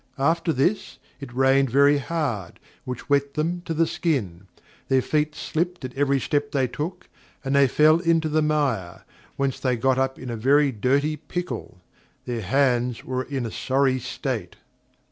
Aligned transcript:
After 0.17 0.51
this, 0.51 0.97
it 1.19 1.31
rained 1.31 1.69
very 1.69 1.99
hard, 1.99 2.59
which 2.85 3.07
wet 3.07 3.35
them 3.35 3.61
to 3.65 3.73
the 3.75 3.85
skin; 3.85 4.47
their 4.87 4.99
feet 4.99 5.35
slipped 5.35 5.85
at 5.85 5.95
every 5.95 6.19
step 6.19 6.51
they 6.51 6.67
took, 6.67 7.07
and 7.45 7.55
they 7.55 7.67
fell 7.67 7.99
into 7.99 8.27
the 8.27 8.41
mire, 8.41 9.03
whence 9.35 9.59
they 9.59 9.75
got 9.75 9.99
up 9.99 10.17
in 10.17 10.31
a 10.31 10.35
very 10.35 10.71
dirty 10.71 11.17
pickle; 11.17 11.81
their 12.25 12.41
hands 12.41 13.05
were 13.05 13.21
in 13.25 13.45
a 13.45 13.51
sorry 13.51 13.99
state. 13.99 14.55